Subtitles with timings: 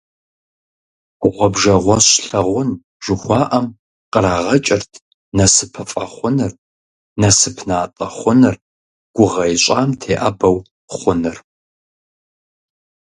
[1.31, 2.69] «Гъуэбжэгъуэщ лъагъун»
[3.03, 3.65] жыхуаӏэм
[4.13, 4.91] кърагъэкӏырт
[5.37, 6.53] насыпыфӀэ хъуныр,
[7.21, 8.55] насып натӀэ хъуныр,
[9.15, 10.57] гугъэ ищӀам теӀэбэу
[10.95, 11.37] хъуныр.